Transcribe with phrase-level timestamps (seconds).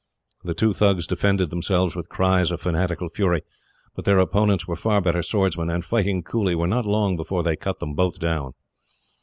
[0.43, 3.43] The two Thugs defended themselves, with cries of fanatical fury,
[3.95, 7.55] but their opponents were far better swordsmen, and, fighting coolly, were not long before they
[7.55, 8.53] cut them both down.